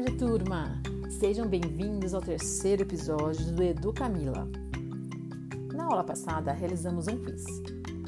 tarde, 0.00 0.16
turma! 0.16 0.80
Sejam 1.10 1.46
bem-vindos 1.46 2.14
ao 2.14 2.22
terceiro 2.22 2.82
episódio 2.82 3.52
do 3.52 3.62
Edu 3.62 3.92
Camila. 3.92 4.48
Na 5.74 5.84
aula 5.84 6.02
passada, 6.02 6.52
realizamos 6.52 7.06
um 7.06 7.18
quiz. 7.18 7.44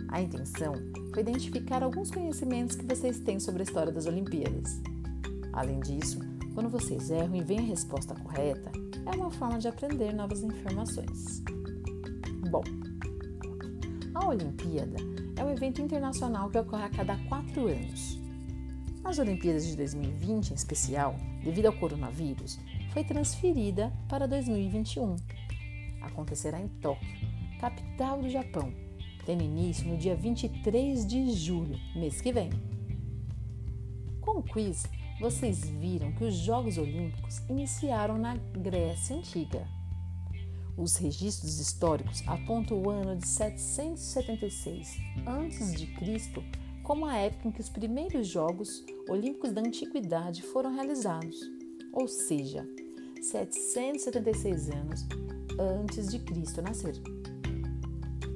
A 0.09 0.23
intenção 0.23 0.73
foi 1.13 1.21
identificar 1.21 1.83
alguns 1.83 2.11
conhecimentos 2.11 2.77
que 2.77 2.87
vocês 2.87 3.19
têm 3.21 3.39
sobre 3.39 3.63
a 3.63 3.65
história 3.65 3.93
das 3.93 4.07
Olimpíadas. 4.07 4.81
Além 5.53 5.81
disso, 5.81 6.21
quando 6.55 6.71
vocês 6.71 7.11
erram 7.11 7.37
e 7.37 7.45
veem 7.45 7.61
a 7.61 7.65
resposta 7.65 8.15
correta, 8.15 8.73
é 9.05 9.15
uma 9.15 9.31
forma 9.31 9.59
de 9.59 9.69
aprender 9.69 10.15
novas 10.15 10.43
informações. 10.43 11.43
Bom, 12.51 12.65
a 14.15 14.29
Olimpíada 14.29 14.97
é 15.37 15.45
um 15.45 15.51
evento 15.51 15.83
internacional 15.83 16.49
que 16.49 16.59
ocorre 16.59 16.85
a 16.85 16.91
cada 16.91 17.19
quatro 17.29 17.67
anos. 17.67 18.22
As 19.05 19.19
Olimpíadas 19.19 19.67
de 19.67 19.77
2020, 19.77 20.53
em 20.53 20.55
especial, 20.55 21.17
devido 21.43 21.67
ao 21.67 21.73
coronavírus, 21.73 22.59
foi 22.93 23.03
transferida 23.03 23.93
para 24.09 24.29
2021. 24.29 25.17
Acontecerá 26.01 26.61
em 26.61 26.69
Tóquio, 26.69 27.09
capital 27.61 28.23
do 28.23 28.31
Japão, 28.31 28.73
tendo 29.27 29.43
início 29.43 29.89
no 29.89 29.97
dia 29.97 30.15
23 30.15 31.05
de 31.05 31.33
julho, 31.33 31.77
mês 31.97 32.21
que 32.21 32.33
vem. 32.33 32.51
Com 34.21 34.39
o 34.39 34.43
quiz, 34.43 34.85
vocês 35.21 35.69
viram 35.69 36.13
que 36.13 36.25
os 36.25 36.35
Jogos 36.35 36.79
Olímpicos 36.79 37.39
iniciaram 37.49 38.17
na 38.17 38.37
Grécia 38.37 39.17
Antiga. 39.17 39.67
Os 40.77 40.97
registros 40.97 41.59
históricos 41.59 42.23
apontam 42.27 42.81
o 42.81 42.89
ano 42.89 43.17
de 43.17 43.27
776 43.27 44.97
a.C. 45.27 46.72
como 46.93 47.07
a 47.07 47.17
época 47.17 47.49
em 47.49 47.51
que 47.51 47.61
os 47.63 47.71
primeiros 47.71 48.27
Jogos 48.27 48.85
Olímpicos 49.09 49.51
da 49.51 49.63
Antiguidade 49.63 50.43
foram 50.43 50.75
realizados, 50.75 51.41
ou 51.91 52.07
seja, 52.07 52.69
776 53.19 54.69
anos 54.69 55.07
antes 55.59 56.09
de 56.09 56.19
Cristo 56.19 56.61
nascer. 56.61 56.93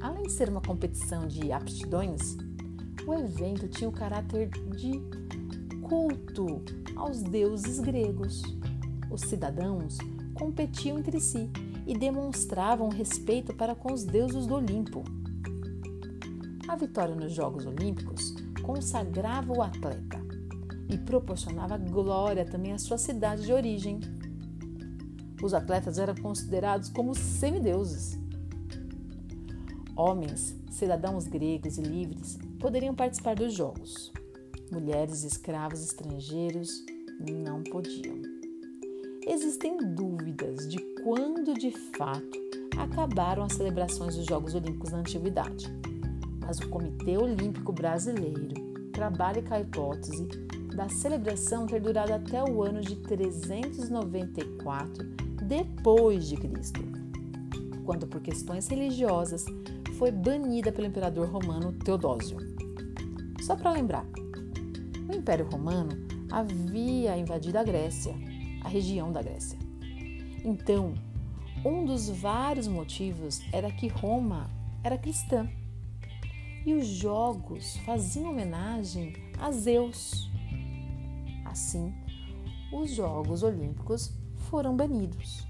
Além 0.00 0.22
de 0.22 0.32
ser 0.32 0.48
uma 0.48 0.62
competição 0.62 1.28
de 1.28 1.52
aptidões, 1.52 2.38
o 3.06 3.12
evento 3.12 3.68
tinha 3.68 3.90
o 3.90 3.92
caráter 3.92 4.48
de 4.48 5.02
culto 5.82 6.64
aos 6.96 7.22
deuses 7.22 7.78
gregos. 7.78 8.40
Os 9.10 9.20
cidadãos 9.20 9.98
competiam 10.32 10.98
entre 10.98 11.20
si 11.20 11.50
e 11.86 11.92
demonstravam 11.92 12.88
respeito 12.88 13.54
para 13.54 13.74
com 13.74 13.92
os 13.92 14.02
deuses 14.02 14.46
do 14.46 14.54
Olimpo. 14.54 15.04
A 16.66 16.74
vitória 16.74 17.14
nos 17.14 17.34
Jogos 17.34 17.66
Olímpicos 17.66 18.45
consagrava 18.66 19.52
o 19.52 19.62
atleta 19.62 20.20
e 20.88 20.98
proporcionava 20.98 21.78
glória 21.78 22.44
também 22.44 22.72
à 22.72 22.78
sua 22.78 22.98
cidade 22.98 23.46
de 23.46 23.52
origem. 23.52 24.00
Os 25.40 25.54
atletas 25.54 25.98
eram 25.98 26.16
considerados 26.16 26.88
como 26.88 27.14
semideuses. 27.14 28.18
Homens, 29.94 30.56
cidadãos 30.68 31.28
gregos 31.28 31.78
e 31.78 31.82
livres 31.82 32.38
poderiam 32.58 32.94
participar 32.94 33.36
dos 33.36 33.54
Jogos. 33.54 34.12
Mulheres 34.72 35.22
e 35.22 35.28
escravos 35.28 35.84
estrangeiros 35.84 36.84
não 37.20 37.62
podiam. 37.62 38.20
Existem 39.28 39.76
dúvidas 39.94 40.68
de 40.68 40.78
quando 41.04 41.54
de 41.54 41.70
fato 41.96 42.38
acabaram 42.76 43.44
as 43.44 43.52
celebrações 43.52 44.16
dos 44.16 44.26
Jogos 44.26 44.54
Olímpicos 44.54 44.90
na 44.90 44.98
Antiguidade, 44.98 45.66
mas 46.46 46.60
o 46.60 46.68
Comitê 46.68 47.18
Olímpico 47.18 47.72
Brasileiro 47.72 48.54
trabalha 48.92 49.42
com 49.42 49.52
a 49.52 49.60
hipótese 49.60 50.28
da 50.76 50.88
celebração 50.88 51.66
ter 51.66 51.80
durado 51.80 52.12
até 52.12 52.44
o 52.44 52.62
ano 52.62 52.80
de 52.80 52.94
394 52.96 55.04
depois 55.42 56.28
de 56.28 56.36
Cristo, 56.36 56.80
quando 57.84 58.06
por 58.06 58.20
questões 58.20 58.68
religiosas 58.68 59.44
foi 59.98 60.12
banida 60.12 60.70
pelo 60.70 60.86
imperador 60.86 61.28
romano 61.28 61.72
Teodósio. 61.72 62.36
Só 63.42 63.56
para 63.56 63.72
lembrar, 63.72 64.06
o 65.08 65.14
Império 65.14 65.48
Romano 65.50 65.90
havia 66.30 67.16
invadido 67.16 67.58
a 67.58 67.64
Grécia, 67.64 68.14
a 68.62 68.68
região 68.68 69.10
da 69.10 69.22
Grécia. 69.22 69.58
Então, 70.44 70.94
um 71.64 71.84
dos 71.84 72.08
vários 72.08 72.68
motivos 72.68 73.40
era 73.52 73.72
que 73.72 73.88
Roma 73.88 74.48
era 74.84 74.96
cristã 74.96 75.48
e 76.66 76.74
os 76.74 76.86
jogos 76.86 77.76
faziam 77.86 78.30
homenagem 78.30 79.14
a 79.38 79.52
Zeus. 79.52 80.28
Assim, 81.44 81.94
os 82.72 82.90
Jogos 82.90 83.44
Olímpicos 83.44 84.12
foram 84.50 84.76
banidos. 84.76 85.46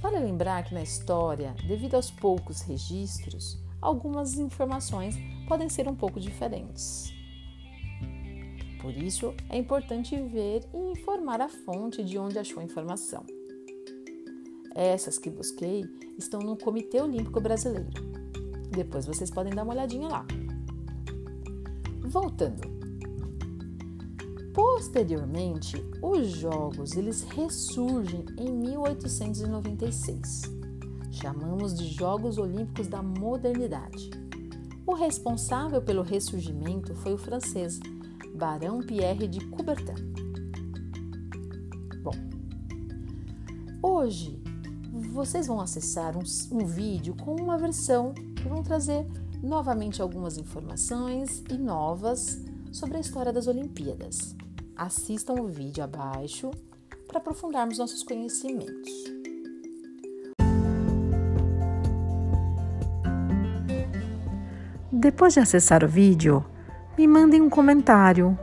Vale 0.00 0.20
lembrar 0.20 0.62
que 0.62 0.72
na 0.72 0.82
história, 0.82 1.56
devido 1.66 1.96
aos 1.96 2.08
poucos 2.08 2.60
registros, 2.60 3.58
algumas 3.82 4.38
informações 4.38 5.16
podem 5.48 5.68
ser 5.68 5.88
um 5.88 5.94
pouco 5.94 6.20
diferentes. 6.20 7.12
Por 8.80 8.96
isso, 8.96 9.34
é 9.50 9.58
importante 9.58 10.16
ver 10.22 10.64
e 10.72 10.92
informar 10.92 11.40
a 11.40 11.48
fonte 11.48 12.04
de 12.04 12.16
onde 12.16 12.38
achou 12.38 12.60
a 12.60 12.64
informação. 12.64 13.26
Essas 14.72 15.18
que 15.18 15.28
busquei 15.28 15.84
estão 16.16 16.40
no 16.40 16.56
Comitê 16.56 17.00
Olímpico 17.02 17.40
Brasileiro. 17.40 18.27
Depois 18.70 19.06
vocês 19.06 19.30
podem 19.30 19.54
dar 19.54 19.64
uma 19.64 19.72
olhadinha 19.72 20.08
lá. 20.08 20.26
Voltando. 22.02 22.78
Posteriormente, 24.52 25.84
os 26.02 26.28
jogos 26.30 26.96
eles 26.96 27.22
ressurgem 27.22 28.24
em 28.36 28.50
1896. 28.50 30.42
Chamamos 31.10 31.74
de 31.74 31.86
Jogos 31.86 32.38
Olímpicos 32.38 32.88
da 32.88 33.02
Modernidade. 33.02 34.10
O 34.86 34.94
responsável 34.94 35.82
pelo 35.82 36.02
ressurgimento 36.02 36.94
foi 36.96 37.14
o 37.14 37.18
francês 37.18 37.78
Barão 38.34 38.78
Pierre 38.80 39.28
de 39.28 39.44
Coubertin. 39.46 39.94
Bom, 42.02 42.14
hoje 43.82 44.42
vocês 45.12 45.46
vão 45.46 45.60
acessar 45.60 46.16
um, 46.16 46.22
um 46.52 46.66
vídeo 46.66 47.14
com 47.16 47.34
uma 47.34 47.58
versão 47.58 48.14
que 48.38 48.48
vão 48.48 48.62
trazer 48.62 49.06
novamente 49.42 50.00
algumas 50.00 50.38
informações 50.38 51.42
e 51.50 51.58
novas 51.58 52.42
sobre 52.72 52.96
a 52.96 53.00
história 53.00 53.32
das 53.32 53.46
Olimpíadas. 53.46 54.36
Assistam 54.76 55.34
o 55.34 55.46
vídeo 55.46 55.82
abaixo 55.82 56.50
para 57.06 57.18
aprofundarmos 57.18 57.78
nossos 57.78 58.02
conhecimentos. 58.02 58.92
Depois 64.92 65.34
de 65.34 65.40
acessar 65.40 65.84
o 65.84 65.88
vídeo, 65.88 66.44
me 66.96 67.06
mandem 67.06 67.40
um 67.40 67.48
comentário 67.48 68.36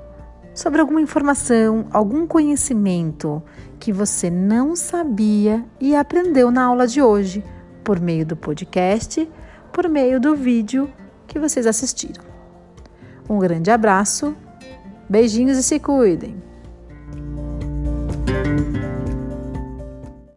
sobre 0.54 0.80
alguma 0.80 1.02
informação, 1.02 1.86
algum 1.92 2.26
conhecimento 2.26 3.44
que 3.78 3.92
você 3.92 4.30
não 4.30 4.74
sabia 4.76 5.66
e 5.82 5.94
aprendeu 5.94 6.50
na 6.50 6.64
aula 6.64 6.88
de 6.88 7.02
hoje, 7.02 7.44
por 7.84 8.00
meio 8.00 8.26
do 8.26 8.38
podcast, 8.38 9.30
por 9.76 9.90
meio 9.90 10.22
do 10.22 10.38
vídeo 10.38 10.90
que 11.28 11.38
vocês 11.38 11.68
assistiram. 11.68 12.24
Um 13.30 13.38
grande 13.38 13.70
abraço, 13.70 14.34
beijinhos 15.10 15.58
e 15.58 15.64
se 15.64 15.82
cuidem! 15.82 16.42